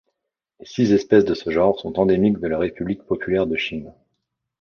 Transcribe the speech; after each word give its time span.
Les 0.59 0.65
six 0.65 0.93
espèces 0.93 1.25
de 1.25 1.35
ce 1.35 1.51
genre 1.51 1.79
sont 1.79 1.99
endémiques 1.99 2.39
de 2.39 2.51
République 2.51 3.03
populaire 3.03 3.45
de 3.45 3.55
Chine. 3.55 3.93